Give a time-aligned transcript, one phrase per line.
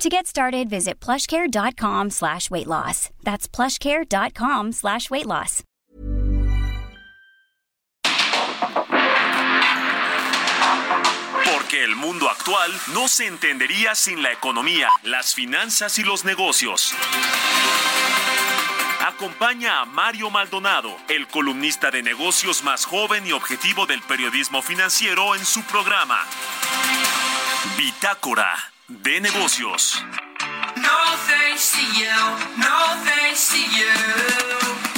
[0.00, 3.10] To get started, visit plushcare.com slash weight loss.
[3.22, 5.62] That's plushcare.com slash weight loss.
[11.44, 16.94] Porque el mundo actual no se entendería sin la economía, las finanzas y los negocios.
[19.06, 25.34] Acompaña a Mario Maldonado, el columnista de negocios más joven y objetivo del periodismo financiero
[25.34, 26.24] en su programa.
[27.76, 28.56] Bitácora
[28.90, 30.04] de negocios.
[30.76, 32.10] No thanks to you,
[32.58, 34.89] no thanks to you.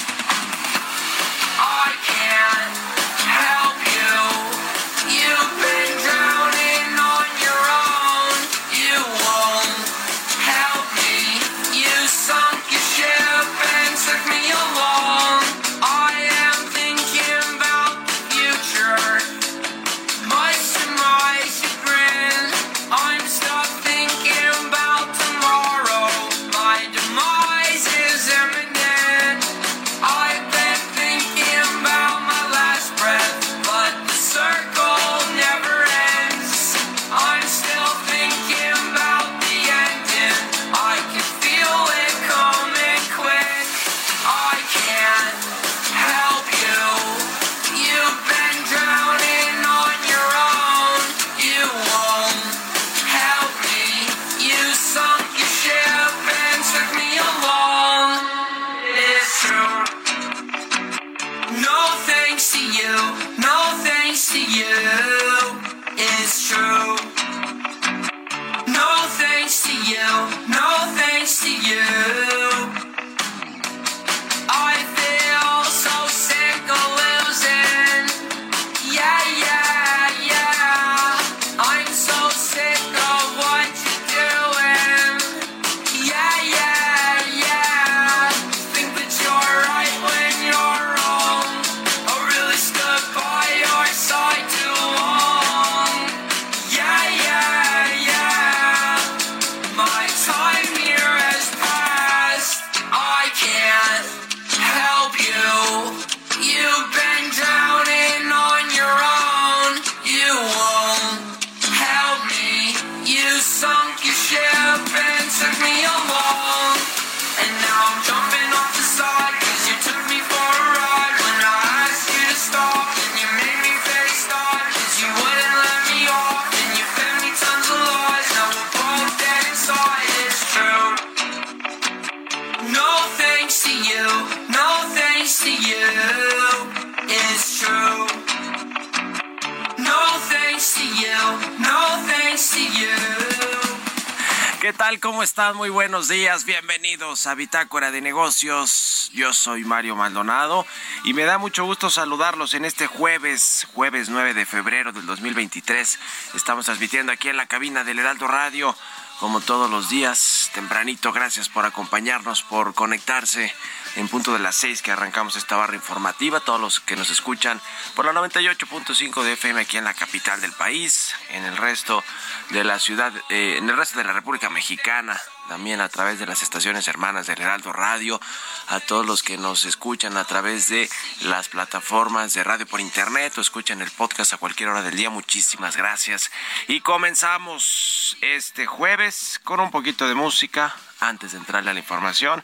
[144.93, 145.01] Tal?
[145.01, 145.57] ¿Cómo están?
[145.57, 146.45] Muy buenos días.
[146.45, 149.11] Bienvenidos a Bitácora de Negocios.
[149.15, 150.67] Yo soy Mario Maldonado
[151.05, 155.99] y me da mucho gusto saludarlos en este jueves, jueves 9 de febrero del 2023.
[156.35, 158.77] Estamos transmitiendo aquí en la cabina del Heraldo Radio,
[159.21, 161.13] como todos los días, tempranito.
[161.13, 163.53] Gracias por acompañarnos, por conectarse
[163.97, 166.41] en punto de las 6 que arrancamos esta barra informativa.
[166.41, 167.61] Todos los que nos escuchan
[167.95, 172.03] por la 98.5 de FM aquí en la capital del país, en el resto
[172.51, 176.27] de la ciudad, eh, en el resto de la República Mexicana, también a través de
[176.27, 178.21] las estaciones hermanas del Heraldo Radio,
[178.69, 180.89] a todos los que nos escuchan a través de
[181.23, 185.11] las plataformas de radio por internet o escuchan el podcast a cualquier hora del día.
[185.11, 186.31] Muchísimas gracias.
[186.69, 192.43] Y comenzamos este jueves con un poquito de música antes de entrarle a la información.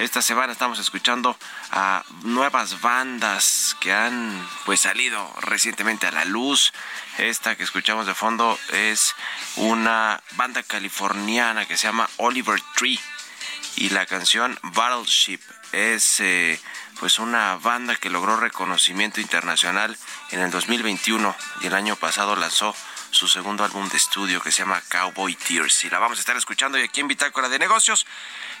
[0.00, 1.36] Esta semana estamos escuchando
[1.72, 6.72] a nuevas bandas que han pues salido recientemente a la luz.
[7.18, 9.14] Esta que escuchamos de fondo es
[9.56, 12.98] una banda californiana que se llama Oliver Tree
[13.76, 15.40] y la canción Battleship
[15.72, 16.58] es eh,
[16.98, 19.98] pues una banda que logró reconocimiento internacional
[20.30, 22.74] en el 2021 y el año pasado lanzó
[23.10, 26.36] su segundo álbum de estudio que se llama Cowboy Tears y la vamos a estar
[26.36, 28.06] escuchando y aquí en Bitácora de Negocios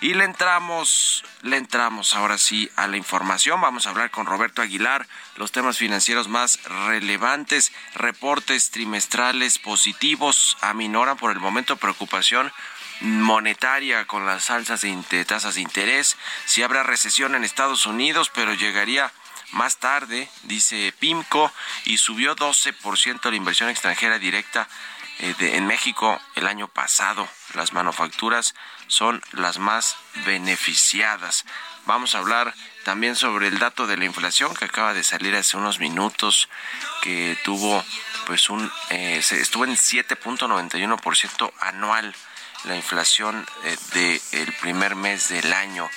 [0.00, 3.60] y le entramos, le entramos ahora sí a la información.
[3.60, 5.06] Vamos a hablar con Roberto Aguilar
[5.36, 12.52] los temas financieros más relevantes, reportes trimestrales positivos aminoran por el momento preocupación
[13.00, 16.16] monetaria con las alzas de tasas de interés.
[16.44, 19.12] Si habrá recesión en Estados Unidos, pero llegaría
[19.52, 21.52] más tarde, dice PIMCO,
[21.84, 24.68] y subió 12% la inversión extranjera directa
[25.18, 27.28] eh, en México el año pasado.
[27.54, 28.54] Las manufacturas
[28.86, 31.44] son las más beneficiadas.
[31.86, 32.54] Vamos a hablar
[32.84, 36.48] también sobre el dato de la inflación que acaba de salir hace unos minutos,
[37.02, 37.84] que tuvo
[38.26, 42.14] pues un eh, estuvo en 7.91% anual
[42.64, 45.88] la inflación eh, del primer mes del año,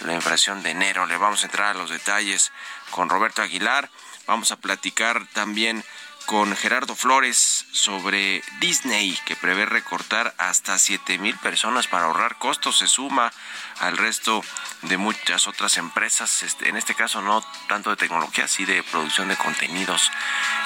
[0.00, 1.06] la inflación de enero.
[1.06, 2.52] Le vamos a entrar a los detalles
[2.92, 3.90] con Roberto Aguilar.
[4.28, 5.82] Vamos a platicar también
[6.26, 12.78] con Gerardo Flores sobre Disney, que prevé recortar hasta 7 mil personas para ahorrar costos.
[12.78, 13.32] Se suma
[13.80, 14.44] al resto
[14.82, 19.28] de muchas otras empresas, este, en este caso no tanto de tecnología, sí de producción
[19.28, 20.10] de contenidos.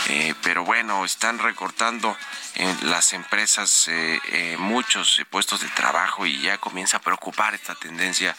[0.08, 2.16] Eh, pero bueno, están recortando
[2.54, 7.74] en las empresas eh, eh, muchos puestos de trabajo y ya comienza a preocupar esta
[7.74, 8.36] tendencia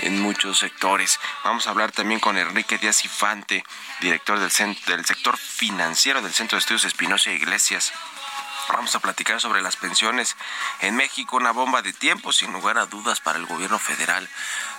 [0.00, 1.18] en muchos sectores.
[1.44, 3.64] Vamos a hablar también con Enrique Díaz Infante,
[4.00, 4.50] director del,
[4.86, 7.92] del sector financiero del Centro de Estudios Espinosa Iglesias.
[8.68, 10.36] Vamos a platicar sobre las pensiones
[10.80, 14.28] en México, una bomba de tiempo, sin lugar a dudas, para el gobierno federal.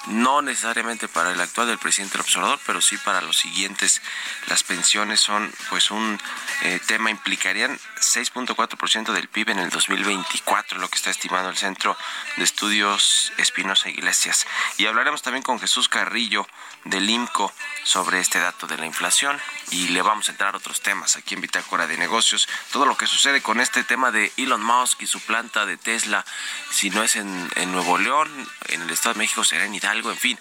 [0.08, 4.02] No necesariamente para el actual del presidente del observador, pero sí para los siguientes.
[4.48, 6.20] Las pensiones son, pues, un
[6.62, 11.98] eh, tema, implicarían 6.4% del PIB en el 2024, lo que está estimando el Centro
[12.38, 14.46] de Estudios Espinosa Iglesias.
[14.78, 16.48] Y hablaremos también con Jesús Carrillo
[16.86, 17.52] del IMCO
[17.84, 19.40] sobre este dato de la inflación
[19.72, 22.48] y le vamos a entrar a otros temas aquí en Bitácora de Negocios.
[22.72, 26.24] Todo lo que sucede con este tema de Elon Musk y su planta de Tesla,
[26.70, 28.30] si no es en, en Nuevo León,
[28.68, 30.40] en el Estado de México será en Hidalgo, en fin.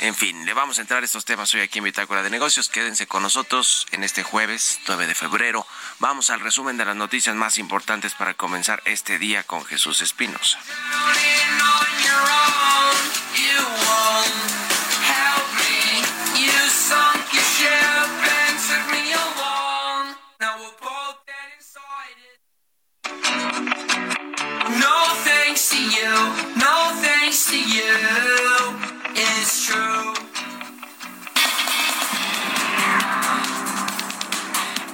[0.00, 2.68] En fin, le vamos a entrar a estos temas hoy aquí en Bitácora de Negocios.
[2.68, 5.66] Quédense con nosotros en este jueves 9 de febrero.
[6.00, 10.58] Vamos al resumen de las noticias más importantes para comenzar este día con Jesús Espinosa.
[25.54, 26.10] Thanks to you,
[26.56, 27.94] no thanks to you,
[29.14, 30.13] it's true.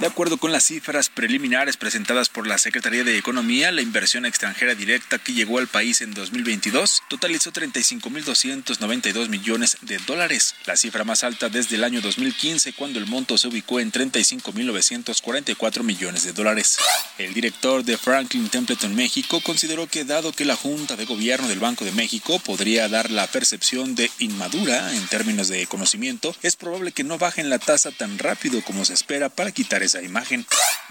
[0.01, 4.75] De acuerdo con las cifras preliminares presentadas por la Secretaría de Economía, la inversión extranjera
[4.75, 11.23] directa que llegó al país en 2022 totalizó 35.292 millones de dólares, la cifra más
[11.23, 16.79] alta desde el año 2015 cuando el monto se ubicó en 35.944 millones de dólares.
[17.19, 21.61] El director de Franklin Templeton México consideró que dado que la Junta de Gobierno del
[21.61, 26.93] Banco de México podría dar la percepción de inmadura en términos de conocimiento, es probable
[26.93, 30.47] que no bajen la tasa tan rápido como se espera para quitar imagen.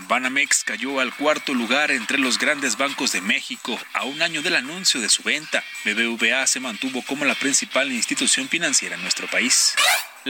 [0.07, 4.55] Banamex cayó al cuarto lugar entre los grandes bancos de México a un año del
[4.55, 5.63] anuncio de su venta.
[5.85, 9.75] BBVA se mantuvo como la principal institución financiera en nuestro país.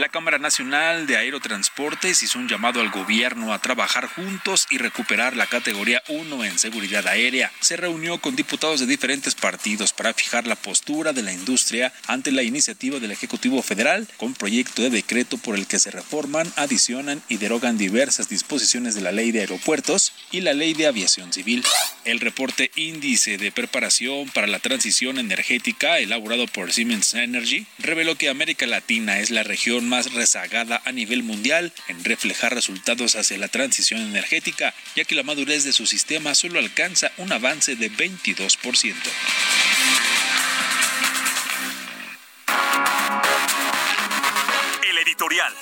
[0.00, 5.36] La Cámara Nacional de Aerotransportes hizo un llamado al gobierno a trabajar juntos y recuperar
[5.36, 7.52] la categoría 1 en seguridad aérea.
[7.60, 12.32] Se reunió con diputados de diferentes partidos para fijar la postura de la industria ante
[12.32, 17.22] la iniciativa del Ejecutivo Federal con proyecto de decreto por el que se reforman, adicionan
[17.28, 21.62] y derogan diversas disposiciones de la Ley de Aeropuertos y la Ley de Aviación Civil.
[22.06, 28.30] El reporte Índice de Preparación para la Transición Energética elaborado por Siemens Energy reveló que
[28.30, 33.48] América Latina es la región más rezagada a nivel mundial en reflejar resultados hacia la
[33.48, 38.94] transición energética, ya que la madurez de su sistema solo alcanza un avance de 22%.
[44.88, 45.52] El editorial.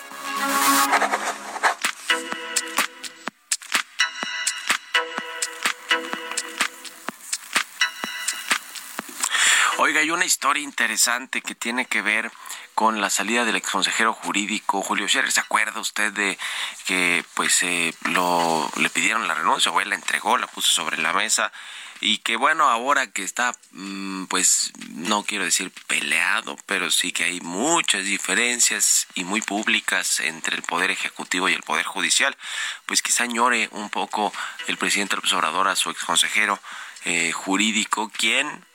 [9.81, 12.33] Oiga, hay una historia interesante que tiene que ver
[12.75, 15.31] con la salida del exconsejero jurídico Julio Scherer.
[15.31, 16.37] ¿Se acuerda usted de
[16.85, 20.99] que pues eh, lo le pidieron la renuncia o él la entregó, la puso sobre
[20.99, 21.53] la mesa
[22.01, 27.23] y que bueno, ahora que está mm, pues no quiero decir peleado, pero sí que
[27.23, 32.37] hay muchas diferencias y muy públicas entre el poder ejecutivo y el poder judicial,
[32.85, 34.33] pues quizá añore un poco
[34.67, 36.59] el presidente López Obrador a su exconsejero
[37.05, 38.67] eh, jurídico, quien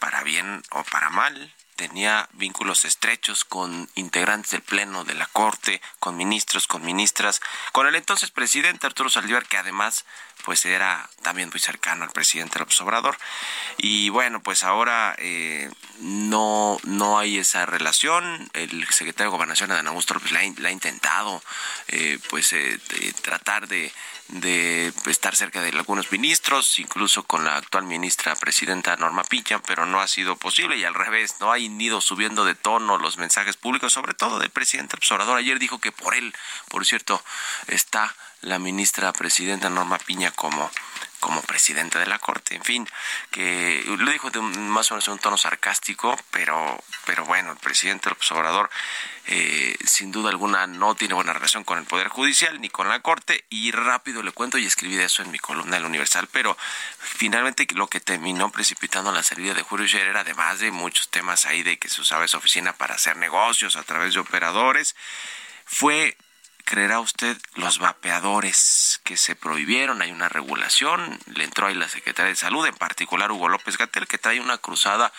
[0.00, 5.80] para bien o para mal, tenía vínculos estrechos con integrantes del Pleno de la Corte,
[5.98, 7.40] con ministros, con ministras,
[7.72, 10.04] con el entonces presidente Arturo Saldívar, que además
[10.44, 13.16] pues era también muy cercano al presidente López Obrador.
[13.78, 18.50] Y bueno, pues ahora eh, no, no hay esa relación.
[18.52, 21.42] El secretario de Gobernación, Adán Augusto López, la, ha intentado
[21.88, 22.78] eh, pues eh,
[23.22, 23.90] tratar de,
[24.32, 29.86] de estar cerca de algunos ministros, incluso con la actual ministra presidenta Norma Picha, pero
[29.86, 33.56] no ha sido posible y al revés, no ha ido subiendo de tono los mensajes
[33.56, 35.38] públicos, sobre todo del presidente López Obrador.
[35.38, 36.34] Ayer dijo que por él,
[36.68, 37.22] por cierto,
[37.66, 40.70] está la ministra presidenta Norma Piña como
[41.20, 42.88] como presidenta de la corte, en fin,
[43.30, 47.58] que lo dijo de más o menos en un tono sarcástico, pero, pero bueno, el
[47.58, 48.70] presidente López Obrador
[49.26, 53.00] eh, sin duda alguna no tiene buena relación con el Poder Judicial ni con la
[53.00, 56.56] Corte y rápido le cuento y escribí de eso en mi columna del Universal, pero
[56.98, 61.62] finalmente lo que terminó precipitando la salida de Julio Scherer, además de muchos temas ahí
[61.62, 64.96] de que se usaba esa oficina para hacer negocios a través de operadores,
[65.66, 66.16] fue
[66.70, 70.02] creerá usted los vapeadores que se prohibieron?
[70.02, 74.06] Hay una regulación, le entró ahí la Secretaría de Salud, en particular Hugo López Gatel,
[74.06, 75.12] que trae una cruzada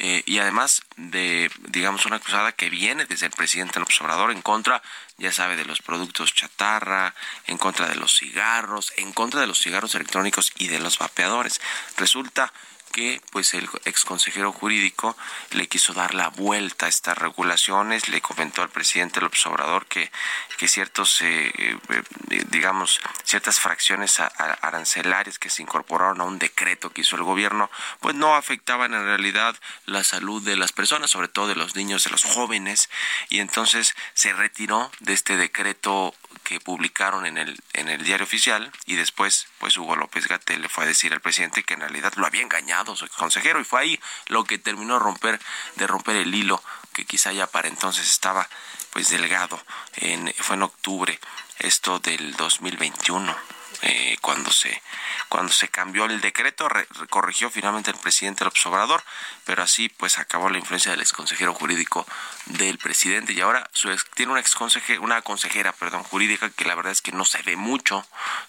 [0.00, 4.42] eh, y además de, digamos, una cruzada que viene desde el presidente López Obrador en
[4.42, 4.82] contra,
[5.16, 7.14] ya sabe, de los productos chatarra,
[7.46, 11.60] en contra de los cigarros, en contra de los cigarros electrónicos y de los vapeadores.
[11.96, 12.52] Resulta
[12.96, 15.18] que pues el ex consejero jurídico
[15.50, 20.10] le quiso dar la vuelta a estas regulaciones, le comentó al presidente López Obrador que,
[20.56, 27.02] que ciertos, eh, eh, digamos, ciertas fracciones arancelarias que se incorporaron a un decreto que
[27.02, 31.48] hizo el gobierno, pues no afectaban en realidad la salud de las personas, sobre todo
[31.48, 32.88] de los niños, de los jóvenes,
[33.28, 36.14] y entonces se retiró de este decreto
[36.46, 40.68] que publicaron en el, en el diario oficial y después pues Hugo López Gatel le
[40.68, 43.80] fue a decir al presidente que en realidad lo había engañado su consejero y fue
[43.80, 45.40] ahí lo que terminó romper,
[45.74, 46.62] de romper el hilo
[46.92, 48.48] que quizá ya para entonces estaba
[48.92, 49.60] pues delgado.
[49.96, 51.18] En, fue en octubre
[51.58, 54.82] esto del 2021 eh, cuando se
[55.28, 56.68] cuando se cambió el decreto
[57.10, 59.02] corrigió finalmente el presidente López Obrador
[59.44, 62.06] pero así pues acabó la influencia del exconsejero jurídico
[62.46, 63.32] del presidente.
[63.32, 64.56] Y ahora su tiene una ex
[65.00, 68.06] una consejera perdón jurídica que la verdad es que no se ve mucho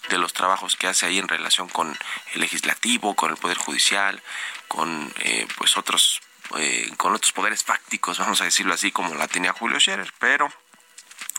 [0.08, 1.96] de los trabajos que hace ahí en relación con
[2.34, 4.22] el legislativo con el poder judicial
[4.66, 6.20] con eh, pues otros
[6.56, 10.52] eh, con otros poderes fácticos vamos a decirlo así como la tenía Julio Scherer pero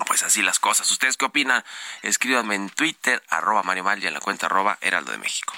[0.06, 0.90] pues así las cosas.
[0.92, 1.64] ¿Ustedes qué opinan?
[2.02, 5.54] Escríbanme en Twitter, arroba Mario Mal y en la cuenta arroba Heraldo de México.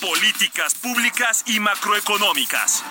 [0.00, 2.84] Políticas públicas y macroeconómicas.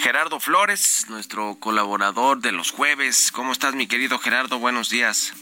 [0.00, 3.32] Gerardo Flores, nuestro colaborador de los jueves.
[3.32, 4.58] ¿Cómo estás, mi querido Gerardo?
[4.58, 5.32] Buenos días.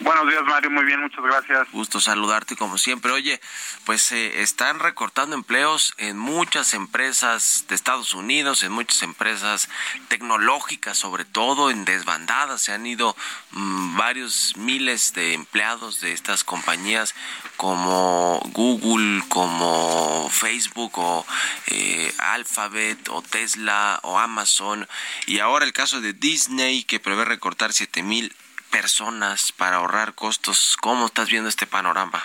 [0.00, 0.70] Buenos días, Mario.
[0.70, 1.70] Muy bien, muchas gracias.
[1.70, 3.12] Gusto saludarte como siempre.
[3.12, 3.40] Oye,
[3.84, 9.68] pues eh, están recortando empleos en muchas empresas de Estados Unidos, en muchas empresas
[10.08, 12.60] tecnológicas, sobre todo en desbandadas.
[12.60, 13.16] Se han ido
[13.52, 17.14] mm, varios miles de empleados de estas compañías
[17.56, 21.24] como Google, como Facebook o
[21.68, 24.88] eh, Alphabet o Tesla o Amazon.
[25.26, 28.34] Y ahora el caso de Disney que prevé recortar siete mil
[28.74, 30.76] personas para ahorrar costos.
[30.80, 32.20] ¿Cómo estás viendo este panorama?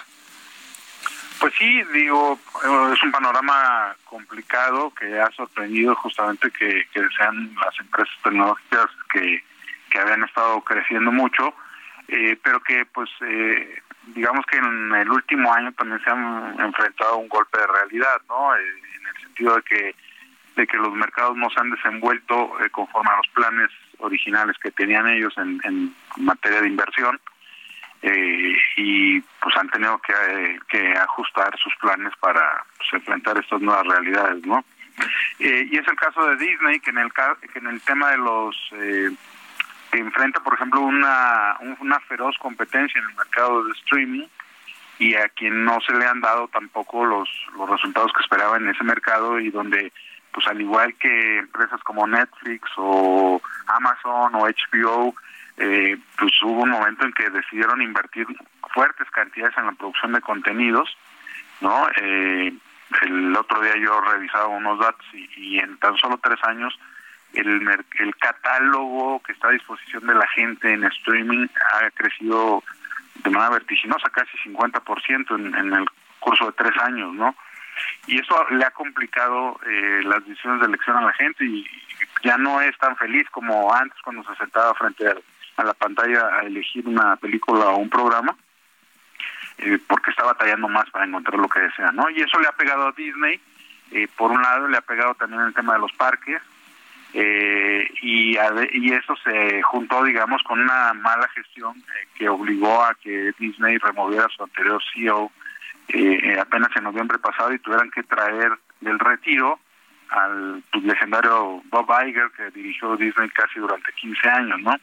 [1.40, 7.80] Pues sí, digo, eh, es un panorama complicado que ha sorprendido justamente que, sean las
[7.80, 9.44] empresas tecnológicas que,
[9.92, 11.54] que habían estado creciendo mucho,
[12.08, 17.14] eh, pero que pues eh, digamos que en el último año también se han enfrentado
[17.14, 18.56] a un golpe de realidad, ¿no?
[18.56, 19.96] en el sentido de que
[20.56, 25.08] de que los mercados no se han desenvuelto conforme a los planes originales que tenían
[25.08, 27.20] ellos en, en materia de inversión
[28.02, 34.46] eh, y pues han tenido que, ajustar sus planes para pues, enfrentar estas nuevas realidades,
[34.46, 34.64] ¿no?
[35.40, 38.18] Eh, y es el caso de Disney que en el que en el tema de
[38.18, 39.10] los eh,
[39.92, 44.28] que enfrenta, por ejemplo, una una feroz competencia en el mercado de streaming
[45.00, 48.70] y a quien no se le han dado tampoco los los resultados que esperaba en
[48.70, 49.92] ese mercado y donde
[50.32, 55.16] pues al igual que empresas como Netflix o Amazon o HBO,
[55.58, 58.28] eh, pues hubo un momento en que decidieron invertir
[58.74, 60.96] fuertes cantidades en la producción de contenidos,
[61.62, 61.88] ¿no?
[62.02, 62.54] Eh,
[63.02, 66.78] el otro día yo revisaba unos datos y, en tan solo tres años
[67.34, 67.68] el,
[68.00, 72.64] el catálogo que está a disposición de la gente en streaming ha crecido
[73.24, 75.86] de manera vertiginosa, casi 50% en, en el
[76.20, 77.36] curso de tres años, ¿no?
[78.08, 81.66] Y eso le ha complicado eh, las decisiones de elección a la gente y
[82.24, 85.08] ya no es tan feliz como antes cuando se sentaba frente
[85.58, 88.36] a, la pantalla a elegir una película o un programa
[89.58, 92.10] eh, porque está batallando más para encontrar lo que desea, ¿no?
[92.10, 93.40] Y eso le ha pegado a Disney
[93.92, 96.40] Eh, por un lado, le ha pegado también el tema de los parques,
[97.14, 102.84] eh, y, ade- y eso se juntó, digamos, con una mala gestión eh, que obligó
[102.86, 105.32] a que Disney removiera a su anterior CEO
[105.94, 109.60] eh, apenas en noviembre pasado y tuvieran que traer del retiro
[110.10, 114.76] al legendario Bob Iger que dirigió Disney casi durante 15 años, ¿no?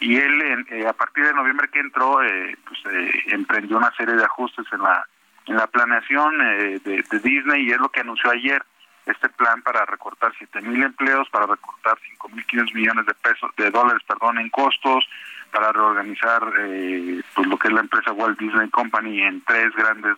[0.00, 4.14] Y él, eh, a partir de noviembre que entró, eh, pues eh, emprendió una serie
[4.14, 5.06] de ajustes en la
[5.46, 8.62] en la planeación eh, de, de Disney y es lo que anunció ayer
[9.06, 14.02] este plan para recortar 7 mil empleos, para recortar 5.500 millones de pesos, de dólares,
[14.06, 15.08] perdón, en costos,
[15.52, 20.16] para reorganizar eh, pues lo que es la empresa Walt Disney Company en tres grandes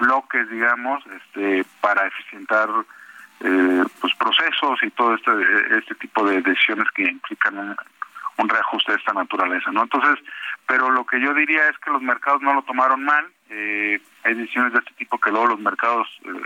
[0.00, 2.68] bloques, digamos, este, para eficientar
[3.40, 5.30] eh, pues procesos y todo este
[5.78, 7.76] este tipo de decisiones que implican
[8.36, 9.82] un, reajuste de esta naturaleza, ¿no?
[9.82, 10.18] Entonces,
[10.66, 13.26] pero lo que yo diría es que los mercados no lo tomaron mal.
[13.50, 16.42] eh, hay decisiones de este tipo que luego los mercados eh,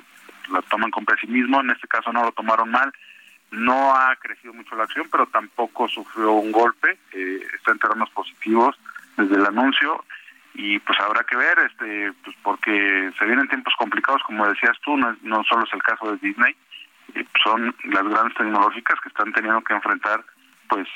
[0.51, 1.61] la toman con pesimismo.
[1.61, 2.93] En este caso no lo tomaron mal.
[3.53, 6.99] No ha crecido mucho la acción, pero tampoco sufrió un golpe.
[7.13, 8.77] eh, está en terrenos positivos
[9.17, 10.05] desde el anuncio
[10.55, 14.97] y pues habrá que ver, este, pues porque se vienen tiempos complicados, como decías tú,
[14.97, 16.55] no, no solo es el caso de Disney,
[17.15, 20.25] eh, son las grandes tecnológicas que están teniendo que enfrentar
[20.69, 20.89] pues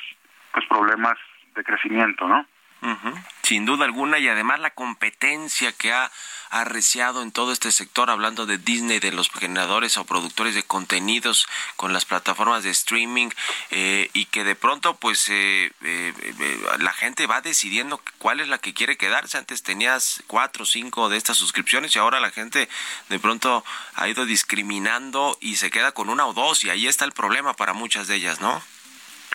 [0.53, 1.17] pues problemas
[1.55, 2.47] de crecimiento, ¿no?
[2.81, 6.13] Ujú, Sin duda alguna, y además la competencia que ha
[6.51, 11.47] arreciado en todo este sector, hablando de Disney, de los generadores o productores de contenidos
[11.77, 13.31] con las plataformas de streaming,
[13.71, 18.49] eh, y que de pronto, pues, eh, eh, eh, la gente va decidiendo cuál es
[18.49, 19.39] la que quiere quedarse.
[19.39, 22.69] Antes tenías cuatro o cinco de estas suscripciones y ahora la gente
[23.09, 27.05] de pronto ha ido discriminando y se queda con una o dos, y ahí está
[27.05, 28.63] el problema para muchas de ellas, ¿no?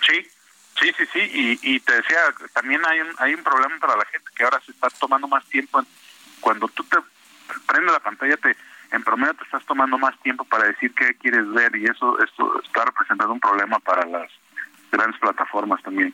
[0.07, 0.27] Sí,
[0.79, 1.19] sí, sí, sí.
[1.19, 2.17] Y, y te decía,
[2.53, 5.43] también hay un, hay un problema para la gente que ahora se está tomando más
[5.45, 5.79] tiempo.
[5.79, 5.87] en-
[6.39, 6.97] cuando tú te
[7.65, 8.55] prendes la pantalla, te
[8.91, 12.61] en promedio te estás tomando más tiempo para decir qué quieres ver y eso, esto
[12.63, 14.29] está representando un problema para las
[14.91, 16.13] grandes plataformas también.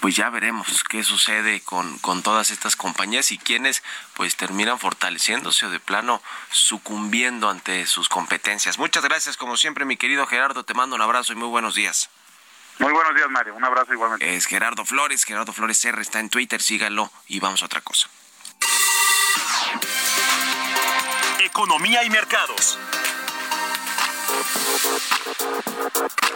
[0.00, 3.82] Pues ya veremos qué sucede con, con todas estas compañías y quienes
[4.14, 6.20] pues terminan fortaleciéndose o de plano
[6.50, 8.78] sucumbiendo ante sus competencias.
[8.78, 10.64] Muchas gracias, como siempre, mi querido Gerardo.
[10.64, 12.10] Te mando un abrazo y muy buenos días.
[12.78, 13.54] Muy buenos días, Mario.
[13.54, 14.34] Un abrazo igualmente.
[14.34, 18.08] Es Gerardo Flores, Gerardo Flores R está en Twitter, síganlo y vamos a otra cosa.
[21.40, 22.78] Economía y mercados.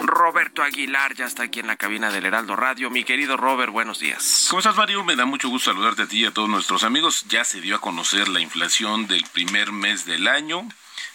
[0.01, 2.89] Roberto Aguilar ya está aquí en la cabina del Heraldo Radio.
[2.89, 4.47] Mi querido Robert, buenos días.
[4.49, 5.03] ¿Cómo estás, Mario?
[5.03, 7.25] Me da mucho gusto saludarte a ti y a todos nuestros amigos.
[7.29, 10.67] Ya se dio a conocer la inflación del primer mes del año.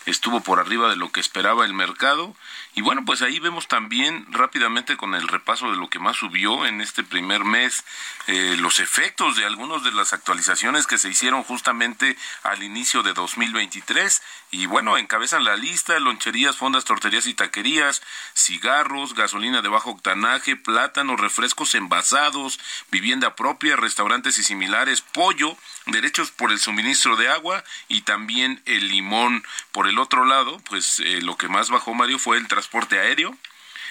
[0.09, 2.35] Estuvo por arriba de lo que esperaba el mercado.
[2.75, 6.65] Y bueno, pues ahí vemos también rápidamente con el repaso de lo que más subió
[6.65, 7.85] en este primer mes,
[8.27, 13.13] eh, los efectos de algunas de las actualizaciones que se hicieron justamente al inicio de
[13.13, 14.23] 2023.
[14.51, 18.01] Y bueno, encabezan la lista loncherías, fondas, torterías y taquerías,
[18.35, 22.59] cigarros, gasolina de bajo octanaje, plátanos, refrescos envasados,
[22.91, 28.89] vivienda propia, restaurantes y similares, pollo, derechos por el suministro de agua y también el
[28.89, 29.45] limón.
[29.73, 33.37] Por el otro lado, pues eh, lo que más bajó Mario fue el transporte aéreo,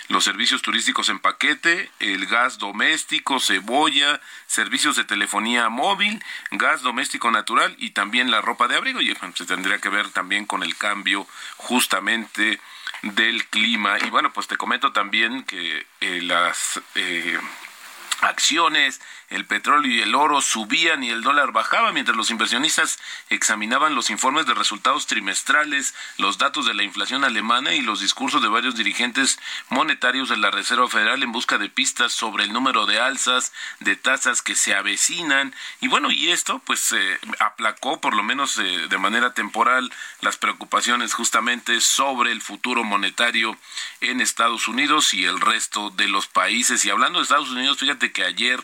[0.10, 7.30] los servicios turísticos en paquete, el gas doméstico, cebolla, servicios de telefonía móvil, gas doméstico
[7.30, 9.02] natural y también la ropa de abrigo.
[9.02, 12.62] Y se tendría que ver también con el cambio justamente
[13.02, 13.98] del clima.
[14.00, 16.80] Y bueno, pues te comento también que eh, las...
[16.96, 17.38] eh,
[18.22, 19.00] acciones,
[19.30, 22.98] el petróleo y el oro subían y el dólar bajaba mientras los inversionistas
[23.30, 28.42] examinaban los informes de resultados trimestrales, los datos de la inflación alemana y los discursos
[28.42, 29.38] de varios dirigentes
[29.70, 33.52] monetarios de la Reserva Federal en busca de pistas sobre el número de alzas
[33.82, 35.54] de tasas que se avecinan.
[35.82, 40.38] Y bueno y esto pues eh, aplacó por lo menos eh, de manera temporal las
[40.38, 43.58] preocupaciones justamente sobre el futuro monetario
[44.00, 46.86] en Estados Unidos y el resto de los países.
[46.86, 48.60] Y hablando de Estados Unidos fíjate que ayer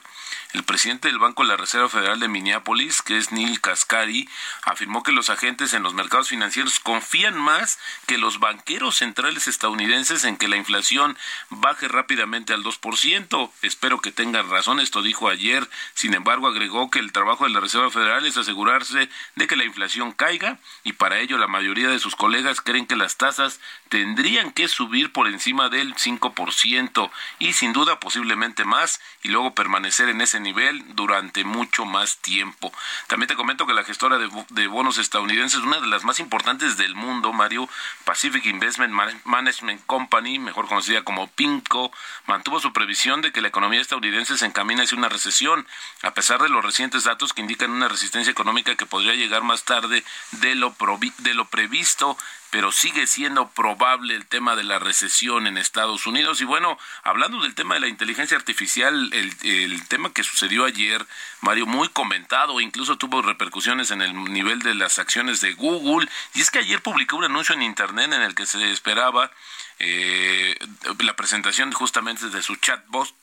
[0.53, 4.29] el presidente del Banco de la Reserva Federal de Minneapolis, que es Neil Kaskari,
[4.61, 10.23] afirmó que los agentes en los mercados financieros confían más que los banqueros centrales estadounidenses
[10.25, 11.17] en que la inflación
[11.49, 13.51] baje rápidamente al 2%.
[13.63, 15.67] Espero que tengan razón, esto dijo ayer.
[15.95, 19.65] Sin embargo, agregó que el trabajo de la Reserva Federal es asegurarse de que la
[19.65, 24.51] inflación caiga y para ello la mayoría de sus colegas creen que las tasas tendrían
[24.51, 30.21] que subir por encima del 5% y sin duda posiblemente más y luego permanecer en
[30.21, 32.71] ese nivel durante mucho más tiempo.
[33.07, 36.95] También te comento que la gestora de, bonos estadounidenses, una de las más importantes del
[36.95, 37.67] mundo, Mario,
[38.05, 41.91] Pacific Investment Management Company, mejor conocida como PIMCO,
[42.27, 45.65] mantuvo su previsión de que la economía estadounidense se encamina hacia una recesión,
[46.01, 49.63] a pesar de los recientes datos que indican una resistencia económica que podría llegar más
[49.63, 50.75] tarde de lo,
[51.19, 52.17] de lo previsto
[52.53, 56.39] pero sigue siendo probable el tema de la recesión en Estados Unidos.
[56.39, 61.03] Y bueno, hablando del tema de la inteligencia artificial, el, tema que sucedió ayer,
[61.41, 66.07] Mario, muy comentado, incluso tuvo repercusiones en el nivel de las acciones de Google.
[66.35, 69.31] Y es que ayer publicó un anuncio en Internet en el que se esperaba
[69.79, 70.55] eh,
[70.99, 73.15] la presentación justamente de su chatbot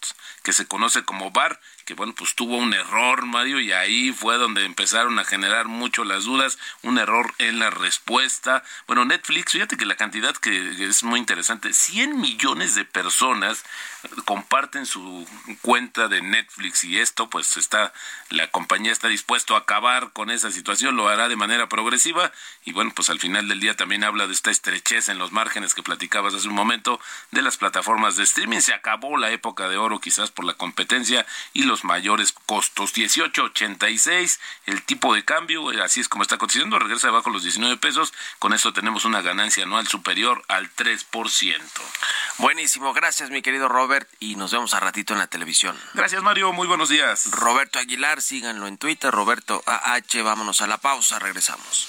[0.43, 4.37] que se conoce como VAR, que bueno, pues tuvo un error, Mario, y ahí fue
[4.37, 8.63] donde empezaron a generar mucho las dudas, un error en la respuesta.
[8.87, 13.65] Bueno, Netflix, fíjate que la cantidad que es muy interesante, 100 millones de personas
[14.25, 15.27] comparten su
[15.61, 17.93] cuenta de Netflix y esto pues está
[18.31, 22.33] la compañía está dispuesto a acabar con esa situación, lo hará de manera progresiva
[22.65, 25.75] y bueno, pues al final del día también habla de esta estrechez en los márgenes
[25.75, 29.77] que platicabas hace un momento de las plataformas de streaming, se acabó la época de
[29.77, 36.01] oro quizás por la competencia y los mayores costos, 18.86 el tipo de cambio, así
[36.01, 39.87] es como está cotizando, regresa debajo los 19 pesos, con eso tenemos una ganancia anual
[39.87, 41.61] superior al 3%.
[42.39, 45.79] Buenísimo, gracias mi querido Robert y nos vemos a ratito en la televisión.
[45.95, 47.31] Gracias Mario, muy buenos días.
[47.31, 51.89] Roberto Aguilar, síganlo en Twitter, Roberto AH, vámonos a la pausa, regresamos.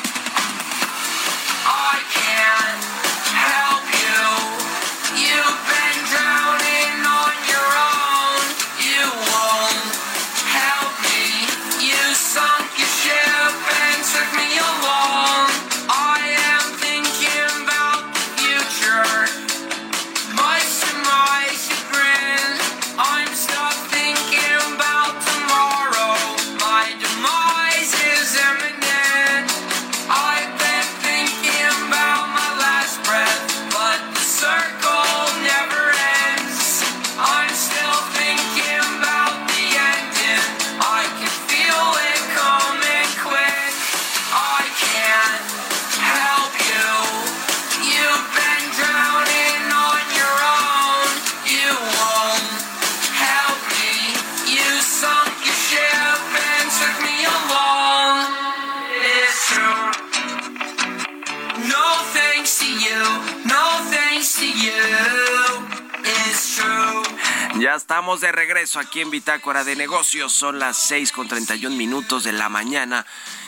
[67.91, 70.31] Estamos de regreso aquí en Bitácora de Negocios.
[70.31, 73.05] Son las 6 con 31 minutos de la mañana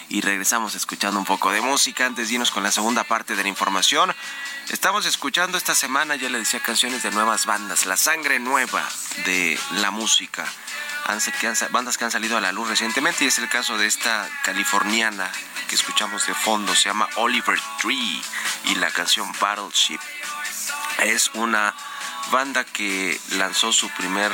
[0.10, 3.43] y regresamos escuchando un poco de música antes de irnos con la segunda parte de
[3.43, 4.13] la información.
[4.69, 8.86] Estamos escuchando esta semana, ya le decía, canciones de nuevas bandas, la sangre nueva
[9.25, 10.45] de la música.
[11.71, 15.32] Bandas que han salido a la luz recientemente y es el caso de esta californiana
[15.69, 18.21] que escuchamos de fondo, se llama Oliver Tree
[18.65, 20.01] y la canción Battleship
[20.99, 21.73] es una
[22.33, 24.31] banda que lanzó su primer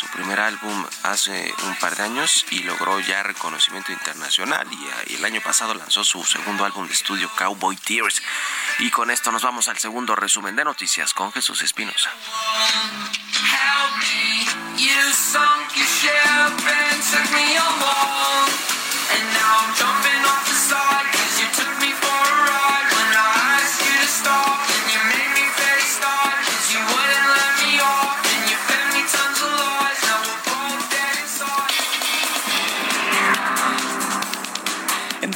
[0.00, 5.02] su primer álbum hace un par de años y logró ya reconocimiento internacional y, ah,
[5.06, 8.20] y el año pasado lanzó su segundo álbum de estudio Cowboy Tears.
[8.80, 12.10] Y con esto nos vamos al segundo resumen de noticias con Jesús Espinosa.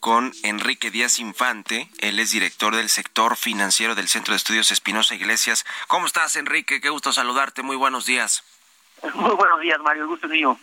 [0.00, 1.88] Con Enrique Díaz Infante.
[1.98, 5.64] Él es director del sector financiero del Centro de Estudios Espinosa Iglesias.
[5.86, 6.80] ¿Cómo estás, Enrique?
[6.80, 7.62] Qué gusto saludarte.
[7.62, 8.42] Muy buenos días.
[9.14, 10.02] Muy buenos días, Mario.
[10.02, 10.58] El gusto es mío.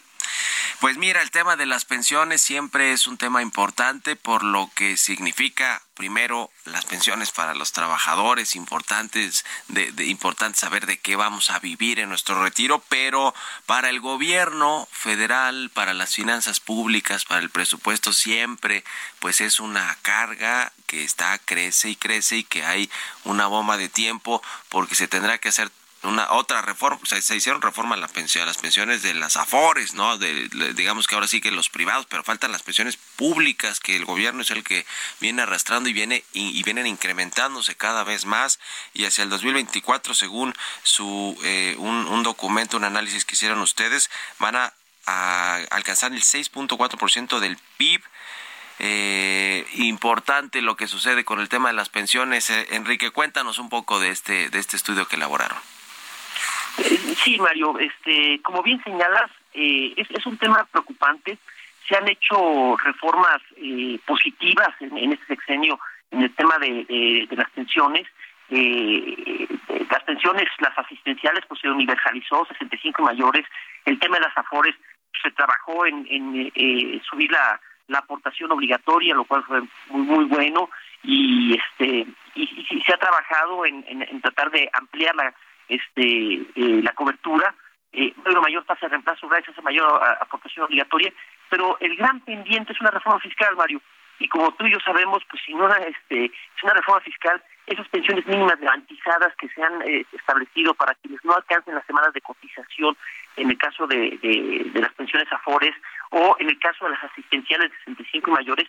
[0.80, 4.96] Pues mira, el tema de las pensiones siempre es un tema importante por lo que
[4.96, 11.50] significa primero las pensiones para los trabajadores, importantes de, de importante saber de qué vamos
[11.50, 13.34] a vivir en nuestro retiro, pero
[13.66, 18.84] para el gobierno federal, para las finanzas públicas, para el presupuesto siempre
[19.18, 22.92] pues es una carga que está crece y crece y que hay
[23.24, 25.72] una bomba de tiempo porque se tendrá que hacer
[26.08, 29.14] una otra reforma, o sea, se hicieron reforma a la pensión, a las pensiones de
[29.14, 30.18] las afores, ¿no?
[30.18, 34.06] De, digamos que ahora sí que los privados, pero faltan las pensiones públicas que el
[34.06, 34.86] gobierno es el que
[35.20, 38.60] viene arrastrando y viene y, y vienen incrementándose cada vez más
[38.94, 44.10] y hacia el 2024 según su eh, un, un documento, un análisis que hicieron ustedes,
[44.40, 44.74] van a,
[45.06, 48.02] a alcanzar el 6.4% del PIB.
[48.80, 52.50] Eh, importante lo que sucede con el tema de las pensiones.
[52.52, 55.58] Eh, Enrique, cuéntanos un poco de este de este estudio que elaboraron.
[57.18, 61.38] Eh, Sí, Mario, este, como bien señalas, eh, es, un tema preocupante.
[61.88, 65.80] Se han hecho reformas eh, positivas en, este sexenio
[66.12, 68.06] en el tema de, las pensiones.
[68.50, 69.48] Eh,
[69.90, 73.46] las pensiones, las asistenciales, pues se universalizó, 65 mayores.
[73.86, 74.76] El tema de las afores
[75.22, 80.26] se trabajó en, en eh, subir la, la aportación obligatoria, lo cual fue muy muy
[80.26, 80.70] bueno
[81.04, 85.34] y este y, se ha trabajado en tratar de ampliar la
[85.68, 87.54] este eh, la cobertura
[87.94, 91.12] eh, una mayor tasa de reemplazo gracias a mayor aportación obligatoria
[91.50, 93.82] pero el gran pendiente es una reforma fiscal Mario.
[94.20, 97.88] Y como tú y yo sabemos pues si no este es una reforma fiscal esas
[97.90, 102.22] pensiones mínimas garantizadas que se han eh, establecido para quienes no alcancen las semanas de
[102.22, 102.98] cotización
[103.36, 105.76] en el caso de, de, de las pensiones afores
[106.12, 108.68] o en el caso de las asistenciales de 65 y mayores,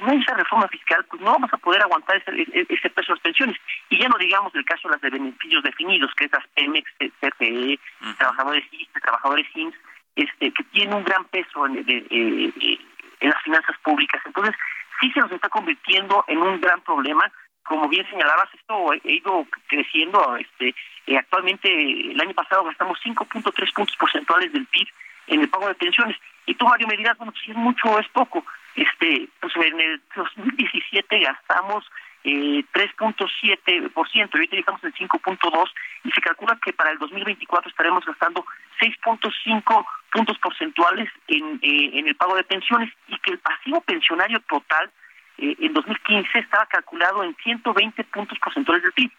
[0.00, 3.12] si no hay esa reforma fiscal, pues no vamos a poder aguantar ese, ese peso
[3.12, 3.56] de las pensiones.
[3.90, 6.90] Y ya no digamos del caso de las de beneficios definidos, que es las Pemex,
[7.00, 8.16] uh -huh.
[8.16, 9.76] trabajadores ISTE, trabajadores IMSS,
[10.16, 12.78] este, que tienen un gran peso en, de, eh,
[13.20, 14.22] en las finanzas públicas.
[14.24, 14.54] Entonces,
[15.00, 17.30] sí se nos está convirtiendo en un gran problema.
[17.62, 20.36] Como bien señalabas, esto ha ido creciendo.
[20.36, 20.74] Este,
[21.06, 24.88] eh, actualmente, el año pasado gastamos 5.3 puntos porcentuales del PIB
[25.28, 26.16] en el pago de pensiones.
[26.46, 28.44] Y tú, Mario, me dirás, bueno, si es mucho o es poco.
[28.76, 31.84] Este, pues en el 2017 gastamos
[32.24, 35.70] eh, 3.7%, ahorita estamos en 5.2%
[36.04, 38.44] y se calcula que para el 2024 estaremos gastando
[38.80, 44.40] 6.5 puntos porcentuales en, eh, en el pago de pensiones y que el pasivo pensionario
[44.40, 44.90] total
[45.38, 49.10] eh, en 2015 estaba calculado en 120 puntos porcentuales del PIB.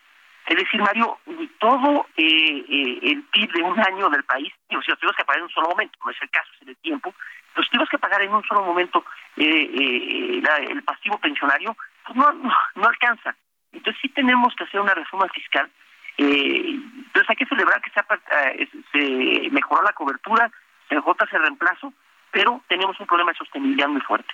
[0.47, 1.17] Es decir, Mario,
[1.59, 5.23] todo eh, eh, el PIB de un año del país, digo, si lo tuvimos que
[5.23, 7.13] pagar en un solo momento, no es el caso, es el tiempo,
[7.55, 9.03] los tuvimos que pagar en un solo momento
[9.37, 13.35] eh, eh, la, el pasivo pensionario, pues no, no, alcanza.
[13.71, 15.69] Entonces sí tenemos que hacer una reforma fiscal.
[16.17, 18.05] Eh, entonces hay que celebrar que se, ha,
[18.91, 20.51] se mejoró la cobertura,
[20.89, 21.93] se mejoró el reemplazo,
[22.31, 24.33] pero tenemos un problema de sostenibilidad muy fuerte.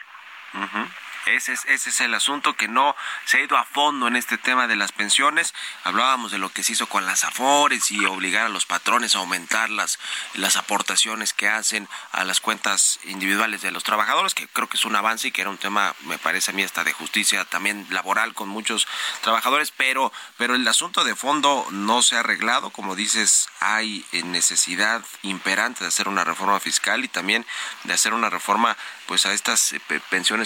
[0.54, 0.88] Ujú.
[1.28, 4.38] Ese es, ese es el asunto que no se ha ido a fondo en este
[4.38, 5.54] tema de las pensiones.
[5.84, 9.20] Hablábamos de lo que se hizo con las afores y obligar a los patrones a
[9.20, 10.00] aumentar las,
[10.36, 14.86] las aportaciones que hacen a las cuentas individuales de los trabajadores, que creo que es
[14.86, 17.86] un avance y que era un tema, me parece a mí, hasta de justicia también
[17.90, 18.88] laboral con muchos
[19.22, 22.70] trabajadores, pero, pero el asunto de fondo no se ha arreglado.
[22.70, 27.46] Como dices, hay necesidad imperante de hacer una reforma fiscal y también
[27.84, 29.82] de hacer una reforma pues a estas eh,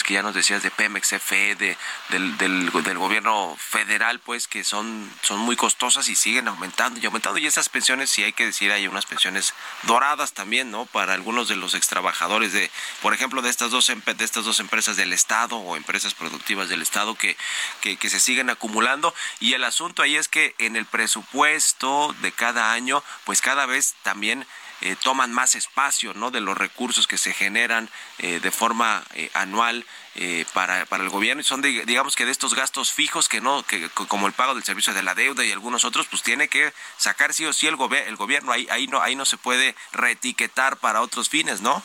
[0.04, 1.78] que ya nos decías de Pemex, de,
[2.10, 7.40] del, gobierno federal, pues que son, son muy costosas y siguen aumentando y aumentando.
[7.40, 10.86] Y esas pensiones, sí hay que decir, hay unas pensiones doradas también, ¿no?
[10.86, 14.60] Para algunos de los extrabajadores de, por ejemplo, de estas dos, empe- de estas dos
[14.60, 17.36] empresas del Estado o empresas productivas del Estado que,
[17.82, 19.14] que se siguen acumulando.
[19.40, 23.96] Y el asunto ahí es que en el presupuesto de cada año, pues cada vez
[24.04, 24.46] también
[24.82, 26.32] eh, toman más espacio ¿no?
[26.32, 27.90] de los recursos que se generan
[28.20, 32.26] eh, de forma eh, anual eh, para, para el gobierno y son de- digamos que
[32.26, 35.16] de estos gastos fijos que no que co- como el pago del servicio de la
[35.16, 38.52] deuda y algunos otros pues tiene que sacar sí o sí el, gobe- el gobierno
[38.52, 41.82] ahí ahí no ahí no se puede reetiquetar para otros fines no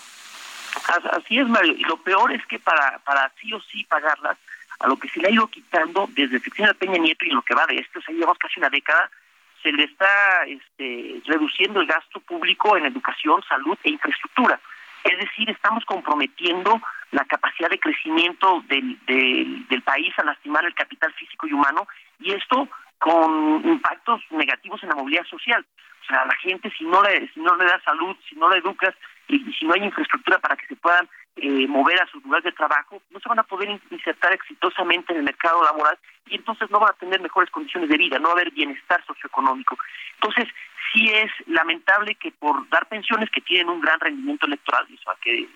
[0.89, 1.73] As- Así es, Mario.
[1.73, 4.37] Y lo peor es que para, para sí o sí pagarlas,
[4.79, 7.41] a lo que se le ha ido quitando desde el de Peña Nieto y lo
[7.43, 9.11] que va de esto, o sea, llevamos casi una década,
[9.67, 14.61] se le está este, reduciendo el gasto público en educación, salud e infraestructura.
[15.03, 20.75] Es decir, estamos comprometiendo la capacidad de crecimiento del, del, del país a lastimar el
[20.75, 21.89] capital físico y humano,
[22.21, 25.67] y esto con impactos negativos en la movilidad social.
[26.03, 28.59] O sea, la gente, si no le, si no le das salud, si no la
[28.59, 28.95] educas,
[29.29, 32.53] y, si no hay infraestructura para que se puedan eh, mover a sus lugares de
[32.53, 36.71] trabajo, no se van a poder in- insertar exitosamente en el mercado laboral y entonces
[36.71, 39.77] no van a tener mejores condiciones de vida, no va a haber bienestar socioeconómico.
[40.15, 40.49] Entonces,
[40.93, 45.11] sí es lamentable que por dar pensiones que tienen un gran rendimiento electoral, y eso
[45.11, 45.49] hay que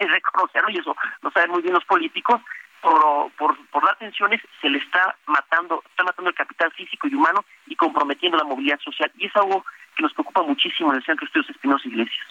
[0.06, 2.40] reconocerlo, y eso lo saben muy bien los políticos,
[2.80, 7.14] por, por, por dar pensiones se le está matando, está matando el capital físico y
[7.14, 9.10] humano y comprometiendo la movilidad social.
[9.16, 9.64] Y es algo
[9.96, 12.26] que nos preocupa muchísimo en el Centro de Estudios Espinosa Iglesias.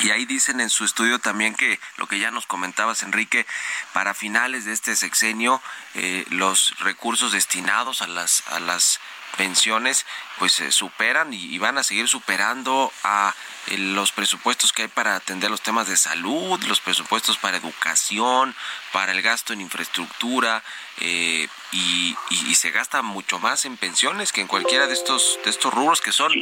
[0.00, 3.46] Y ahí dicen en su estudio también que lo que ya nos comentabas, Enrique,
[3.92, 5.62] para finales de este sexenio,
[5.94, 9.00] eh, los recursos destinados a las, a las
[9.36, 10.04] pensiones
[10.38, 13.34] pues superan y, van a seguir superando a
[13.68, 18.54] eh, los presupuestos que hay para atender los temas de salud, los presupuestos para educación,
[18.92, 20.62] para el gasto en infraestructura
[20.98, 25.38] eh, y, y- y se gasta mucho más en pensiones que en cualquiera de estos
[25.44, 26.32] de estos rubros que son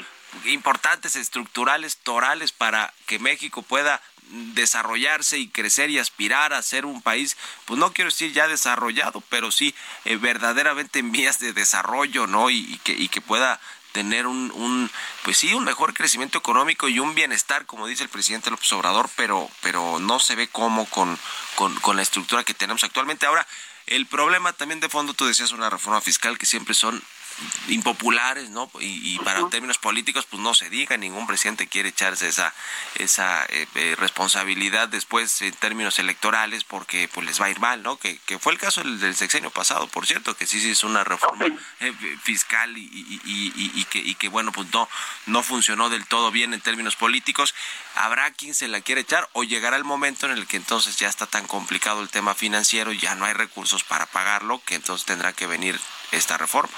[0.47, 7.03] importantes, estructurales, torales para que México pueda desarrollarse y crecer y aspirar a ser un
[7.03, 12.27] país, pues no quiero decir ya desarrollado, pero sí eh, verdaderamente en vías de desarrollo,
[12.27, 12.49] ¿no?
[12.51, 13.61] Y, que, y que pueda
[13.93, 14.89] tener un, un,
[15.25, 19.11] pues sí, un mejor crecimiento económico y un bienestar, como dice el presidente López Obrador,
[19.17, 21.19] pero, pero no se ve cómo con,
[21.57, 23.27] con, con la estructura que tenemos actualmente.
[23.27, 23.47] Ahora,
[23.87, 27.03] el problema también de fondo, tú decías una reforma fiscal que siempre son
[27.69, 28.71] impopulares, ¿no?
[28.81, 32.53] Y, y para términos políticos, pues no se diga, ningún presidente quiere echarse esa
[32.97, 37.83] esa eh, eh, responsabilidad después en términos electorales porque pues les va a ir mal,
[37.83, 37.97] ¿no?
[37.99, 40.87] Que, que fue el caso del, del sexenio pasado, por cierto, que sí se hizo
[40.87, 41.47] una reforma
[41.81, 44.89] eh, fiscal y, y, y- y- y que, y que bueno, pues no,
[45.27, 47.55] no funcionó del todo bien en términos políticos.
[47.95, 51.09] ¿Habrá quien se la quiere echar o llegará el momento en el que entonces ya
[51.09, 55.33] está tan complicado el tema financiero, ya no hay recursos para pagarlo, que entonces tendrá
[55.33, 55.79] que venir
[56.13, 56.75] esta reforma?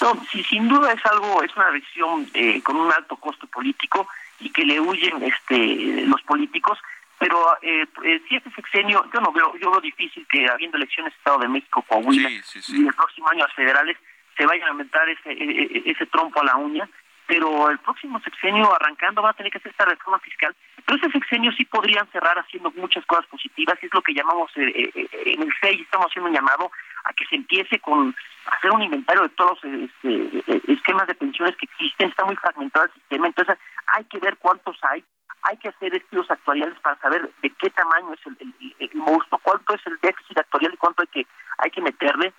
[0.00, 4.08] No, sí, sin duda es algo, es una decisión eh, con un alto costo político
[4.40, 6.78] y que le huyen este, los políticos,
[7.18, 11.14] pero eh, eh, si este sexenio, yo no veo, yo veo difícil que habiendo elecciones
[11.14, 13.96] Estado de México, Coahuila y el próximo año las federales
[14.36, 16.86] se vayan a aumentar ese, e- e- ese trompo a la uña,
[17.26, 20.54] pero el próximo sexenio arrancando va a tener que hacer esta reforma fiscal,
[20.86, 24.50] pero ese sexenio sí podrían cerrar haciendo muchas cosas positivas, y es lo que llamamos
[24.56, 26.70] eh, eh, eh, en el FEI, estamos haciendo un llamado
[27.04, 28.14] a que se empiece con
[28.46, 32.36] hacer un inventario de todos los este, eh, esquemas de pensiones que existen, está muy
[32.36, 35.04] fragmentado el sistema, entonces hay que ver cuántos hay,
[35.42, 39.86] hay que hacer estudios actuariales para saber de qué tamaño es el, monstruo, cuánto es
[39.86, 41.26] el déficit actuarial y cuánto hay que,
[41.58, 42.32] hay que meterle.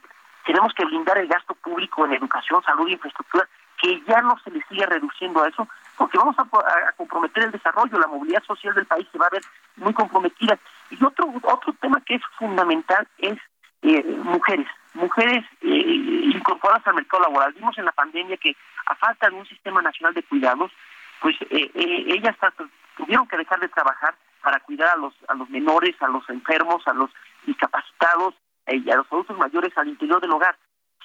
[0.45, 3.47] Tenemos que blindar el gasto público en educación, salud e infraestructura,
[3.81, 6.45] que ya no se le siga reduciendo a eso, porque vamos a,
[6.95, 9.41] comprometer el desarrollo, la movilidad social del país se va a ver
[9.75, 10.57] muy comprometida.
[10.89, 13.37] Y otro, otro tema que es fundamental es
[13.83, 17.53] eh, mujeres, mujeres eh, incorporadas al mercado laboral.
[17.53, 18.55] Vimos en la pandemia que
[18.87, 20.71] a falta de un sistema nacional de cuidados,
[21.21, 22.35] pues eh, eh, ellas
[22.95, 26.87] tuvieron que dejar de trabajar para cuidar a los a los menores, a los enfermos,
[26.87, 27.09] a los
[27.45, 28.33] discapacitados
[28.67, 30.57] eh, y a los adultos mayores al interior del hogar.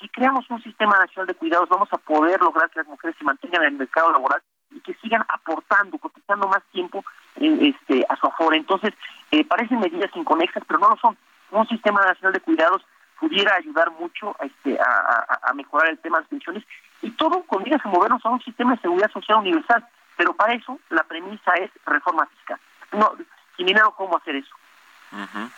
[0.03, 3.25] Si creamos un sistema nacional de cuidados, vamos a poder lograr que las mujeres se
[3.25, 7.05] mantengan en el mercado laboral y que sigan aportando, cotizando más tiempo
[7.37, 8.57] eh, este, a su aforo.
[8.57, 8.93] Entonces,
[9.31, 11.17] eh, parecen medidas inconexas, pero no lo son.
[11.53, 12.83] Un sistema nacional de cuidados
[13.21, 16.65] pudiera ayudar mucho este, a, a- a mejorar el tema de las pensiones
[17.01, 19.87] y todo con a movernos a un sistema de seguridad social universal.
[20.17, 22.59] Pero para eso la premisa es reforma fiscal.
[22.93, 23.13] No,
[23.57, 24.55] sin dinero, ¿cómo hacer eso?
[25.13, 25.49] Ujú.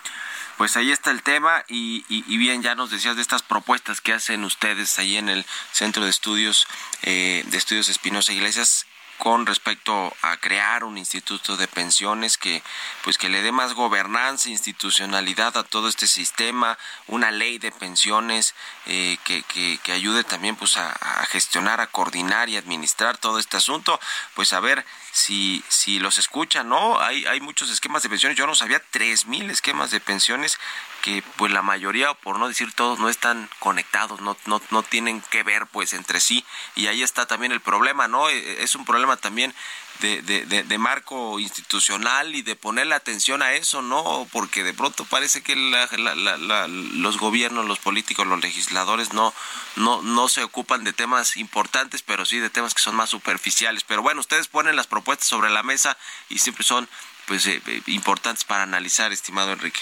[0.56, 4.00] Pues ahí está el tema y, y- y bien, ya nos decías de estas propuestas
[4.00, 6.66] que hacen ustedes ahí en el Centro de Estudios
[7.02, 8.86] eh, de Estudios Espinosa Iglesias
[9.18, 12.62] con respecto a crear un instituto de pensiones que
[13.04, 16.76] pues que le dé más gobernanza, institucionalidad a todo este sistema,
[17.06, 18.54] una ley de pensiones
[18.86, 20.94] eh, que, que, que ayude también pues a,
[21.26, 23.98] gestionar, a coordinar y administrar todo este asunto,
[24.34, 27.00] pues a ver si, si los escuchan, ¿no?
[27.00, 30.58] Hay, hay muchos esquemas de pensiones, yo no sabía, tres mil esquemas de pensiones
[31.02, 34.82] que pues la mayoría, o por no decir todos, no están conectados, no, no, no
[34.82, 38.28] tienen que ver pues entre sí, y ahí está también el problema, ¿no?
[38.28, 39.54] Eh, Es un problema también
[40.00, 44.26] de, de, de, de marco institucional y de ponerle atención a eso, ¿no?
[44.32, 49.12] Porque de pronto parece que la- la- la- la- los gobiernos, los políticos, los legisladores
[49.12, 49.32] no,
[49.76, 53.84] no, no se ocupan de temas importantes, pero sí de temas que son más superficiales.
[53.84, 55.96] Pero bueno, ustedes ponen las propuestas sobre la mesa
[56.28, 56.88] y siempre son
[57.26, 59.80] pues eh, eh, importantes para analizar, estimado Enrique.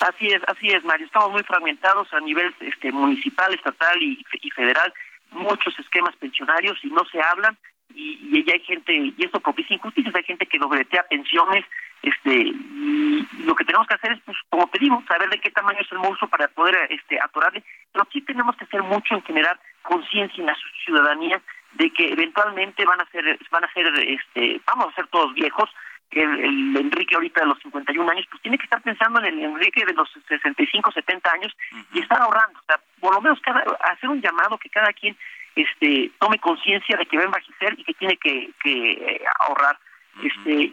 [0.00, 1.06] Así es, así es, Mario.
[1.06, 4.92] Estamos muy fragmentados a nivel este, municipal, estatal y federal.
[5.30, 7.56] Muchos esquemas pensionarios y no se hablan.
[7.94, 11.64] Y, y ya hay gente, y esto propicia injusticias, hay gente que dobletea pensiones.
[12.02, 15.80] este Y lo que tenemos que hacer es, pues, como pedimos, saber de qué tamaño
[15.80, 17.62] es el monstruo para poder este, atorarle.
[17.92, 21.40] Pero sí tenemos que hacer mucho en generar conciencia en la ciudadanía
[21.74, 25.70] de que eventualmente van a ser, van a ser, este, vamos a ser todos viejos
[26.10, 29.26] que el, el Enrique ahorita de los 51 años, pues tiene que estar pensando en
[29.26, 31.56] el Enrique de los 65, 70 años
[31.92, 32.58] y estar ahorrando.
[32.60, 35.16] O sea, por lo menos cada, hacer un llamado que cada quien
[35.56, 39.78] este tome conciencia de que va a envejecer y que tiene que, que eh, ahorrar.
[40.22, 40.72] este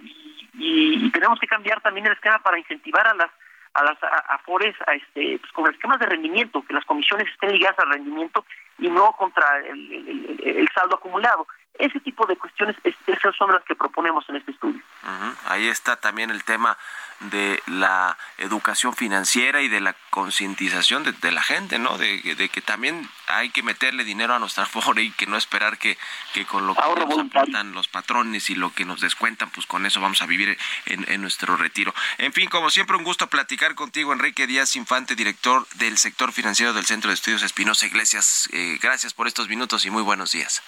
[0.61, 3.29] y, tenemos que cambiar también el esquema para incentivar a las
[3.75, 7.51] a las a- afores a este pues, con esquemas de rendimiento, que las comisiones estén
[7.51, 8.43] ligadas al rendimiento
[8.79, 11.47] y no contra el, el- el- el saldo acumulado.
[11.77, 14.81] Ese tipo de cuestiones, es- esas son las que proponemos en este estudio.
[15.03, 15.35] Ujú.
[15.45, 16.77] Ahí está también el tema
[17.21, 21.97] de la educación financiera y de la concientización de, de la gente, ¿no?
[21.97, 25.77] De, de que también hay que meterle dinero a nuestra afore y que no esperar
[25.77, 25.97] que,
[26.33, 29.65] que con lo que Ahorro nos aportan los patrones y lo que nos descuentan, pues
[29.65, 31.93] con eso vamos a vivir en, en nuestro retiro.
[32.17, 36.73] En fin, como siempre, un gusto platicar contigo, Enrique Díaz Infante, director del sector financiero
[36.73, 38.49] del Centro de Estudios Espinosa Iglesias.
[38.53, 40.61] Eh, gracias por estos minutos y muy buenos días.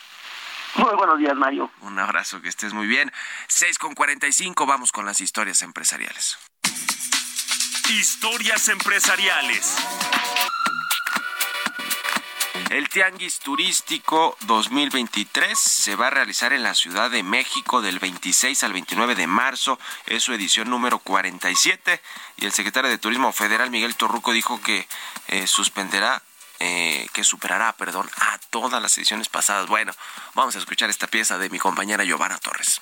[0.76, 1.70] Muy buenos días, Mario.
[1.82, 3.12] Un abrazo, que estés muy bien.
[3.48, 6.38] 6 con 45, vamos con las historias empresariales.
[7.90, 9.76] Historias empresariales.
[12.70, 18.64] El Tianguis Turístico 2023 se va a realizar en la Ciudad de México del 26
[18.64, 19.78] al 29 de marzo.
[20.06, 22.02] Es su edición número 47.
[22.38, 24.88] Y el secretario de Turismo Federal, Miguel Torruco, dijo que
[25.28, 26.24] eh, suspenderá,
[26.64, 29.68] eh, que superará, perdón, a todas las ediciones pasadas.
[29.68, 29.94] Bueno,
[30.36, 32.81] vamos a escuchar esta pieza de mi compañera Giovanna Torres.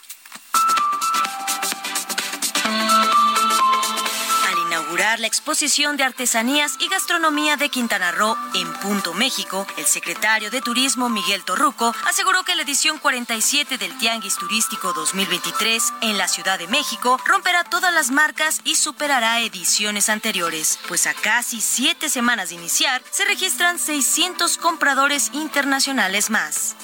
[5.17, 10.61] La exposición de artesanías y gastronomía de Quintana Roo en Punto México, el secretario de
[10.61, 16.59] Turismo Miguel Torruco aseguró que la edición 47 del Tianguis Turístico 2023 en la Ciudad
[16.59, 22.49] de México romperá todas las marcas y superará ediciones anteriores, pues a casi siete semanas
[22.49, 26.75] de iniciar se registran 600 compradores internacionales más.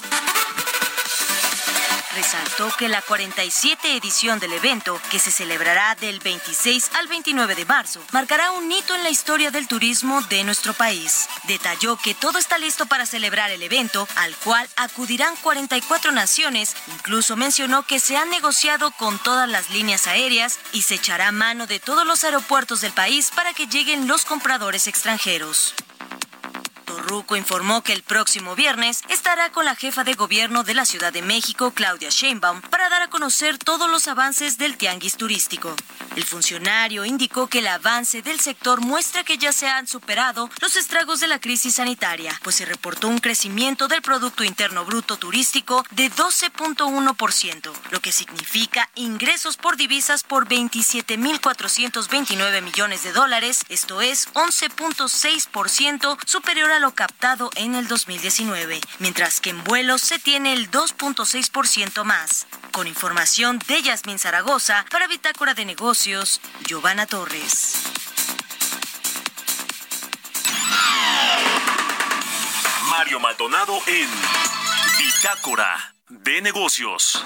[2.16, 7.66] Resaltó que la 47 edición del evento, que se celebrará del 26 al 29 de
[7.66, 11.28] marzo, marcará un hito en la historia del turismo de nuestro país.
[11.42, 16.74] Detalló que todo está listo para celebrar el evento, al cual acudirán 44 naciones.
[16.86, 21.66] Incluso mencionó que se han negociado con todas las líneas aéreas y se echará mano
[21.66, 25.74] de todos los aeropuertos del país para que lleguen los compradores extranjeros.
[26.86, 31.12] Torruco informó que el próximo viernes estará con la jefa de gobierno de la Ciudad
[31.12, 35.74] de México, Claudia Sheinbaum, para dar a conocer todos los avances del tianguis turístico.
[36.14, 40.76] El funcionario indicó que el avance del sector muestra que ya se han superado los
[40.76, 45.84] estragos de la crisis sanitaria, pues se reportó un crecimiento del Producto Interno Bruto turístico
[45.90, 54.32] de 12.1%, lo que significa ingresos por divisas por 27.429 millones de dólares, esto es
[54.34, 60.70] 11.6% superior a lo captado en el 2019, mientras que en vuelos se tiene el
[60.70, 62.46] 2.6% más.
[62.72, 67.74] Con información de Yasmín Zaragoza, para Bitácora de Negocios, Giovanna Torres.
[72.90, 74.08] Mario Maldonado en
[74.98, 77.24] Bitácora de negocios.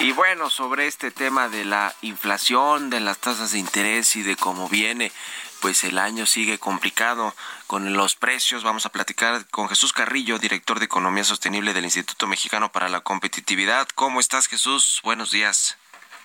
[0.00, 4.36] Y bueno, sobre este tema de la inflación, de las tasas de interés y de
[4.36, 5.10] cómo viene,
[5.60, 7.34] pues el año sigue complicado
[7.66, 8.62] con los precios.
[8.62, 13.00] Vamos a platicar con Jesús Carrillo, director de Economía Sostenible del Instituto Mexicano para la
[13.00, 13.88] Competitividad.
[13.96, 15.00] ¿Cómo estás, Jesús?
[15.02, 15.76] Buenos días.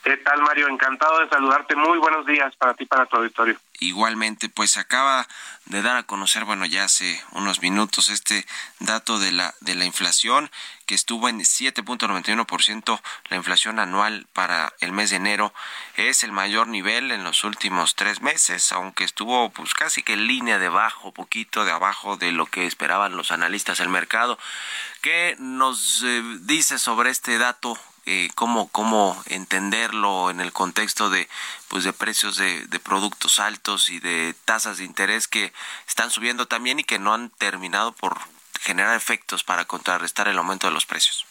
[0.04, 0.68] ¿Qué tal, Mario?
[0.68, 1.78] Encantado de saludarte.
[1.78, 3.58] Muy buenos días para ti, para tu auditorio.
[3.80, 5.26] Igualmente, pues acaba
[5.66, 8.46] de dar a conocer, bueno, ya hace unos minutos este
[8.80, 10.52] dato de la de la inflación
[10.86, 15.54] que estuvo en 7.91% la inflación anual para el mes de enero
[15.96, 20.28] es el mayor nivel en los últimos tres meses, aunque estuvo pues casi que en
[20.28, 24.38] línea de abajo, poquito de abajo de lo que esperaban los analistas del mercado.
[25.02, 31.30] ¿Qué nos eh, dice sobre este dato eh, cómo, cómo entenderlo en el contexto de,
[31.70, 35.54] pues de precios de, productos altos y de tasas de interés que
[35.88, 38.18] están subiendo también y que no han terminado por
[38.60, 41.26] generar efectos para contrarrestar el aumento de los precios.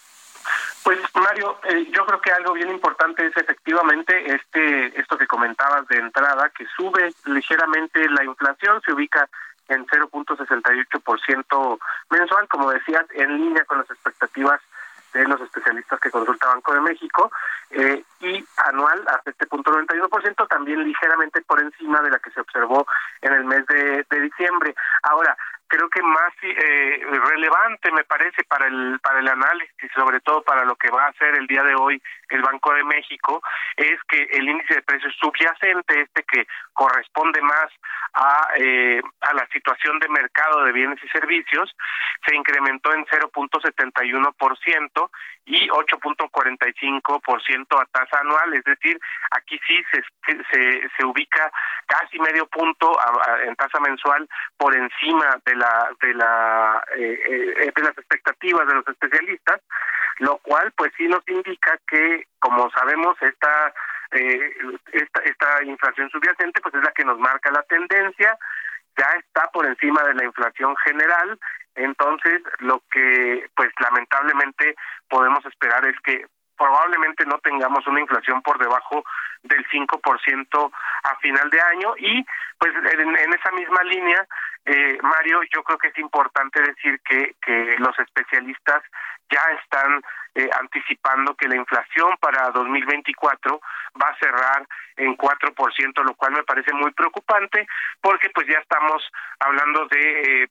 [0.83, 5.87] Pues Mario, eh, yo creo que algo bien importante es efectivamente este esto que comentabas
[5.87, 9.29] de entrada, que sube ligeramente la inflación, se ubica
[9.69, 14.59] en 0.68% mensual, como decías, en línea con las expectativas
[15.13, 17.31] de los especialistas que consulta Banco de México
[17.71, 22.85] eh, y anual a 7.91%, también ligeramente por encima de la que se observó
[23.21, 24.73] en el mes de, diciembre.
[25.03, 25.35] Ahora,
[25.67, 30.63] creo que más eh, relevante me parece para el para el análisis sobre todo para
[30.65, 32.01] lo que va a hacer el día de hoy
[32.33, 33.41] el Banco de México
[33.77, 37.67] es que el índice de precios subyacente este que corresponde más
[38.13, 41.75] a eh, a la situación de mercado de bienes y servicios
[42.25, 45.09] se incrementó en 0.71%
[45.45, 48.97] y 8.45% a tasa anual, es decir,
[49.31, 50.01] aquí sí se,
[50.51, 51.51] se, se ubica
[51.85, 54.27] casi medio punto a, en tasa mensual
[54.57, 59.61] por encima de la de la eh, eh, de las expectativas de los especialistas,
[60.19, 63.73] lo cual pues sí nos indica que como sabemos esta
[64.11, 64.53] eh,
[64.91, 68.37] esta, esta inflación subyacente pues es la que nos marca la tendencia.
[68.95, 71.39] Ya está por encima de la inflación general.
[71.75, 74.75] Entonces, lo que, pues lamentablemente
[75.09, 79.03] podemos esperar es que probablemente no tengamos una inflación por debajo
[79.41, 80.71] del 5%
[81.03, 82.23] a final de año y
[82.59, 84.27] pues en, en esa misma línea
[84.65, 88.81] eh, Mario yo creo que es importante decir que que los especialistas
[89.29, 90.01] ya están
[90.35, 93.61] eh, anticipando que la inflación para 2024
[94.01, 97.67] va a cerrar en 4%, lo cual me parece muy preocupante
[98.01, 99.03] porque pues ya estamos
[99.39, 100.47] hablando de eh,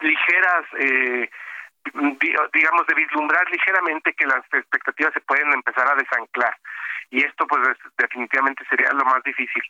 [0.00, 1.30] ligeras eh,
[2.52, 6.56] digamos de vislumbrar ligeramente que las expectativas se pueden empezar a desanclar
[7.10, 9.62] y esto pues definitivamente sería lo más difícil.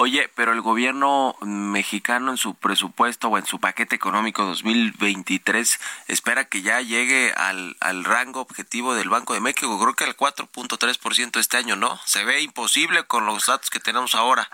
[0.00, 6.44] Oye, pero el gobierno mexicano en su presupuesto o en su paquete económico 2023 espera
[6.44, 11.40] que ya llegue al, al rango objetivo del Banco de México, creo que al 4.3%
[11.40, 11.96] este año, ¿no?
[12.04, 14.48] Se ve imposible con los datos que tenemos ahora.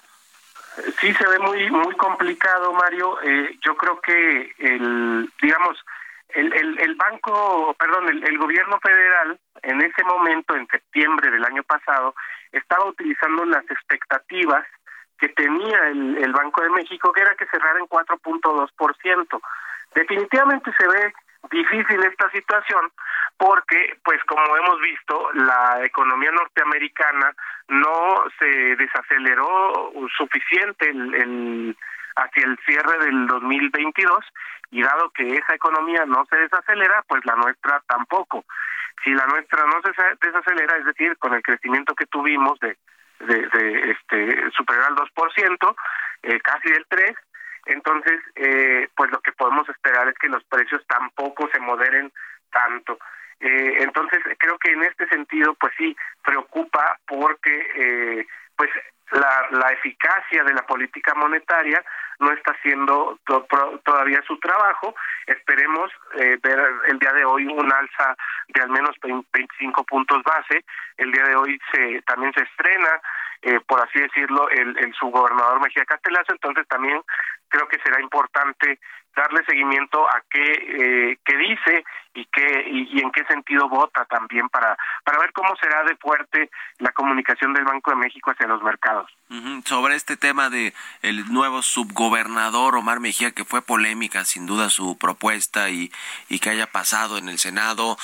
[1.03, 3.21] Sí, se ve muy muy complicado, Mario.
[3.23, 5.77] Eh, yo creo que el, digamos,
[6.31, 11.45] el, el, el banco, perdón, el, el gobierno federal en ese momento, en septiembre del
[11.45, 12.15] año pasado,
[12.51, 14.65] estaba utilizando las expectativas
[15.19, 19.41] que tenía el, el Banco de México, que era que cerrara en 4.2%.
[19.95, 21.15] Definitivamente se ve
[21.51, 22.91] difícil esta situación
[23.37, 27.35] porque, pues como hemos visto, la economía norteamericana
[27.69, 28.47] no se
[28.77, 31.77] desaceleró suficiente el, el
[32.17, 34.25] hacia el cierre del 2022
[34.71, 38.45] y dado que esa economía no se desacelera, pues la nuestra tampoco.
[39.03, 42.77] Si la nuestra no se desacelera, es decir, con el crecimiento que tuvimos de
[43.27, 45.77] de, de este superior al 2%,
[46.23, 47.15] eh, casi del 3,
[47.67, 52.13] entonces eh, pues lo que podemos esperar es que los precios tampoco se moderen
[52.51, 52.99] tanto.
[53.41, 58.71] Eh, entonces creo que en este sentido pues sí preocupa porque eh, pues
[59.11, 61.85] la, la eficacia de la política monetaria
[62.21, 63.19] no está haciendo
[63.85, 64.95] todavía su trabajo.
[65.27, 66.59] Esperemos eh, ver
[66.89, 68.17] el día de hoy un alza
[68.49, 70.65] de al menos 25 puntos base.
[70.97, 73.01] El día de hoy se también se estrena,
[73.43, 76.33] eh, por así decirlo, el, el subgobernador Mejía Castelazo.
[76.33, 77.01] Entonces también
[77.49, 78.79] creo que será importante
[79.17, 81.85] darle seguimiento a qué, eh, qué dice
[82.15, 86.51] y qué y, en qué sentido vota también para para ver cómo será de fuerte
[86.79, 89.11] la comunicación del Banco de México hacia los mercados.
[89.65, 94.97] Sobre este tema de el nuevo subgobernador Omar Mejía, que fue polémica sin duda su
[94.97, 95.91] propuesta y,
[96.29, 97.97] y que haya pasado en el Senado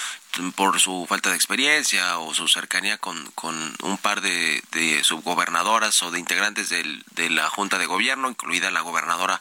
[0.54, 6.02] por su falta de experiencia o su cercanía con, con un par de, de subgobernadoras
[6.02, 9.40] o de integrantes del, de la Junta de Gobierno, incluida la gobernadora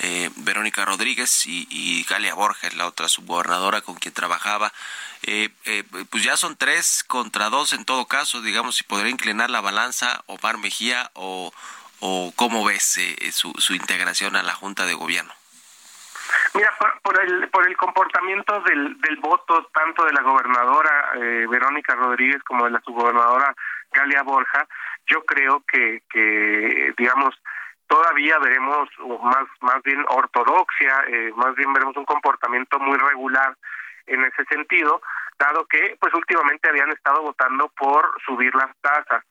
[0.00, 4.70] eh, Verónica Rodríguez y, y Galia Borges, la otra subgobernadora con quien trabajaba.
[5.22, 9.48] Eh, eh, pues ya son tres contra dos en todo caso, digamos, si podría inclinar
[9.48, 11.52] la balanza Omar Mejía o,
[12.00, 15.32] o cómo ves eh, su, su integración a la Junta de Gobierno.
[16.52, 21.46] Mira, por, por, el, por el comportamiento del, del voto tanto de la gobernadora eh,
[21.48, 23.54] Verónica Rodríguez como de la subgobernadora
[23.92, 24.66] Galia Borja,
[25.06, 27.34] yo creo que, que digamos,
[27.86, 28.88] todavía veremos
[29.22, 33.56] más, más bien ortodoxia, eh, más bien veremos un comportamiento muy regular
[34.06, 35.00] en ese sentido,
[35.38, 39.24] dado que pues últimamente habían estado votando por subir las tasas.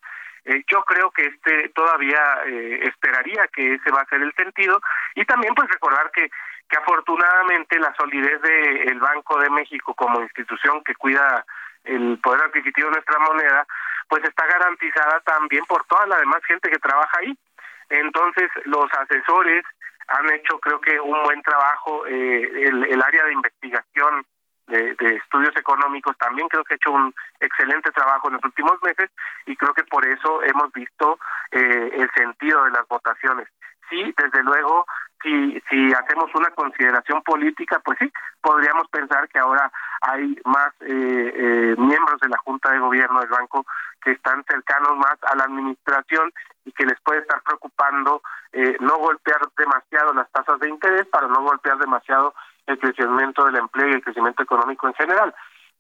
[0.45, 4.81] Eh, yo creo que este todavía eh, esperaría que ese va a ser el sentido
[5.15, 6.29] y también pues recordar que
[6.69, 11.45] que afortunadamente la solidez del el Banco de México como institución que cuida
[11.83, 13.65] el poder adquisitivo de nuestra moneda,
[14.07, 17.37] pues está garantizada también por toda la demás gente que trabaja ahí.
[17.89, 19.63] Entonces, los asesores
[20.07, 22.05] han hecho, creo que, un buen trabajo.
[22.07, 24.25] Eh, el, el área de investigación
[24.67, 28.81] de, de, estudios económicos también creo que ha hecho un excelente trabajo en los últimos
[28.81, 29.09] meses
[29.45, 31.19] y creo que por eso hemos visto
[31.51, 33.47] eh, el sentido de las votaciones.
[33.89, 34.85] Sí, desde luego,
[35.21, 38.11] si, si hacemos una consideración política, pues sí,
[38.41, 43.29] podríamos pensar que ahora hay más eh, eh, miembros de la Junta de Gobierno del
[43.29, 43.65] banco
[44.01, 46.31] que están cercanos más a la administración
[46.65, 51.27] y que les puede estar preocupando eh, no golpear demasiado las tasas de interés para
[51.27, 52.33] no golpear demasiado
[52.67, 55.33] el crecimiento del empleo y el crecimiento económico en general.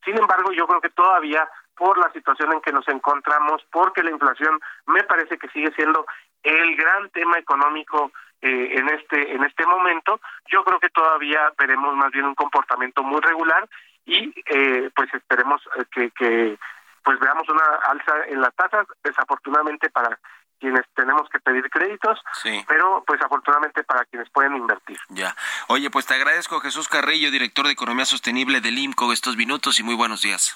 [0.03, 4.11] Sin embargo, yo creo que todavía por la situación en que nos encontramos, porque la
[4.11, 6.05] inflación me parece que sigue siendo
[6.43, 8.11] el gran tema económico
[8.41, 10.19] eh, en este en este momento,
[10.51, 13.67] yo creo que todavía veremos más bien un comportamiento muy regular
[14.05, 15.61] y eh, pues esperemos
[15.91, 16.57] que, que
[17.03, 20.19] pues veamos una alza en las tasas, desafortunadamente para
[20.63, 22.63] quienes tenemos que pedir créditos, sí.
[22.69, 24.97] pero pues afortunadamente para quienes pueden invertir.
[25.09, 25.35] Ya.
[25.67, 29.83] Oye, pues te agradezco Jesús Carrillo, director de Economía Sostenible del IMCO, estos minutos y
[29.83, 30.55] muy buenos días.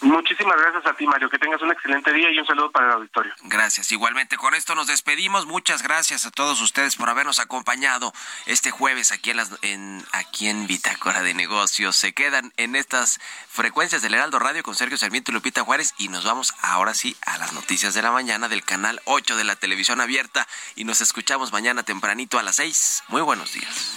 [0.00, 1.30] Muchísimas gracias a ti, Mario.
[1.30, 3.34] Que tengas un excelente día y un saludo para el auditorio.
[3.42, 3.90] Gracias.
[3.92, 5.46] Igualmente, con esto nos despedimos.
[5.46, 8.12] Muchas gracias a todos ustedes por habernos acompañado
[8.44, 11.96] este jueves aquí en, las, en, aquí en Bitácora de Negocios.
[11.96, 16.08] Se quedan en estas frecuencias del Heraldo Radio con Sergio Sarmiento y Lupita Juárez y
[16.08, 19.56] nos vamos ahora sí a las noticias de la mañana del canal 8 de la
[19.56, 23.04] televisión abierta y nos escuchamos mañana tempranito a las 6.
[23.08, 23.96] Muy buenos días.